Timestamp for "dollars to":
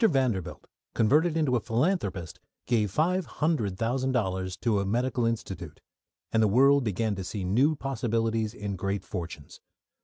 4.13-4.79